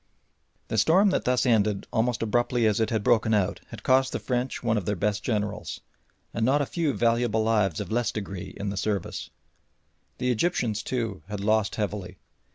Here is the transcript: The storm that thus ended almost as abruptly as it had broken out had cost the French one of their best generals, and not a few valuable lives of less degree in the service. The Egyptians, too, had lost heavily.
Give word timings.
The 0.69 0.79
storm 0.79 1.11
that 1.11 1.25
thus 1.25 1.45
ended 1.45 1.85
almost 1.93 2.23
as 2.23 2.23
abruptly 2.25 2.65
as 2.65 2.79
it 2.79 2.89
had 2.89 3.03
broken 3.03 3.35
out 3.35 3.59
had 3.67 3.83
cost 3.83 4.11
the 4.13 4.19
French 4.19 4.63
one 4.63 4.75
of 4.75 4.87
their 4.87 4.95
best 4.95 5.23
generals, 5.23 5.79
and 6.33 6.43
not 6.43 6.59
a 6.59 6.65
few 6.65 6.91
valuable 6.93 7.43
lives 7.43 7.79
of 7.79 7.91
less 7.91 8.11
degree 8.11 8.55
in 8.57 8.71
the 8.71 8.77
service. 8.77 9.29
The 10.17 10.31
Egyptians, 10.31 10.81
too, 10.81 11.21
had 11.27 11.39
lost 11.39 11.75
heavily. 11.75 12.17